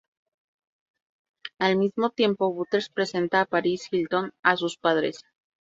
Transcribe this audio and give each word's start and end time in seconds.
Al 1.59 1.77
mismo 1.77 2.09
tiempo, 2.09 2.51
Butters 2.51 2.89
presenta 2.89 3.41
a 3.41 3.45
Paris 3.45 3.87
Hilton 3.91 4.31
a 4.41 4.57
sus 4.57 4.75
padres. 4.77 5.21